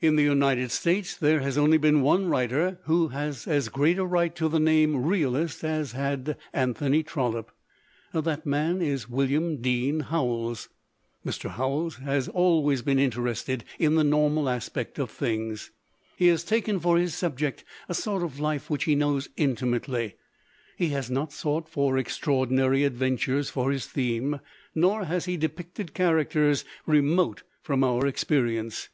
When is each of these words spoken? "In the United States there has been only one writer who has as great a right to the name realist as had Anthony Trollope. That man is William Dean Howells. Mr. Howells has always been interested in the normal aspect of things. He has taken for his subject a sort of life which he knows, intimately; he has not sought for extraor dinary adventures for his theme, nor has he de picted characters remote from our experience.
"In 0.00 0.14
the 0.14 0.22
United 0.22 0.70
States 0.70 1.16
there 1.16 1.40
has 1.40 1.56
been 1.56 1.64
only 1.64 1.78
one 1.78 2.28
writer 2.28 2.78
who 2.84 3.08
has 3.08 3.48
as 3.48 3.68
great 3.68 3.98
a 3.98 4.04
right 4.04 4.32
to 4.36 4.48
the 4.48 4.60
name 4.60 5.04
realist 5.04 5.64
as 5.64 5.90
had 5.90 6.36
Anthony 6.52 7.02
Trollope. 7.02 7.50
That 8.14 8.46
man 8.46 8.80
is 8.80 9.08
William 9.10 9.56
Dean 9.60 9.98
Howells. 9.98 10.68
Mr. 11.26 11.50
Howells 11.50 11.96
has 11.96 12.28
always 12.28 12.82
been 12.82 13.00
interested 13.00 13.64
in 13.80 13.96
the 13.96 14.04
normal 14.04 14.48
aspect 14.48 14.96
of 15.00 15.10
things. 15.10 15.72
He 16.16 16.28
has 16.28 16.44
taken 16.44 16.78
for 16.78 16.96
his 16.96 17.16
subject 17.16 17.64
a 17.88 17.94
sort 17.94 18.22
of 18.22 18.38
life 18.38 18.70
which 18.70 18.84
he 18.84 18.94
knows, 18.94 19.28
intimately; 19.36 20.14
he 20.76 20.90
has 20.90 21.10
not 21.10 21.32
sought 21.32 21.68
for 21.68 21.96
extraor 21.96 22.46
dinary 22.48 22.86
adventures 22.86 23.50
for 23.50 23.72
his 23.72 23.86
theme, 23.86 24.38
nor 24.76 25.06
has 25.06 25.24
he 25.24 25.36
de 25.36 25.48
picted 25.48 25.94
characters 25.94 26.64
remote 26.86 27.42
from 27.60 27.82
our 27.82 28.06
experience. 28.06 28.88